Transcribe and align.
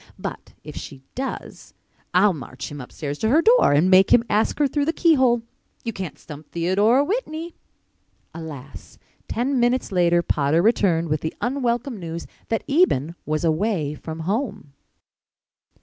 But 0.17 0.55
if 0.63 0.75
she 0.75 1.03
does 1.13 1.75
I'll 2.11 2.33
march 2.33 2.71
him 2.71 2.81
upstairs 2.81 3.19
to 3.19 3.29
her 3.29 3.43
door 3.43 3.71
and 3.71 3.87
make 3.87 4.09
him 4.11 4.23
ask 4.31 4.57
her 4.57 4.67
through 4.67 4.85
the 4.85 4.93
keyhole. 4.93 5.43
You 5.83 5.93
can't 5.93 6.17
stump 6.17 6.47
Theodora 6.49 7.03
Whitney." 7.03 7.53
Alas! 8.33 8.97
Ten 9.27 9.59
minutes 9.59 9.91
later 9.91 10.23
Potter 10.23 10.63
returned 10.63 11.09
with 11.09 11.21
the 11.21 11.35
unwelcome 11.39 11.99
news 11.99 12.25
that 12.47 12.63
Eben 12.67 13.13
was 13.27 13.43
away 13.43 13.93
from 13.93 14.21
home. 14.21 14.73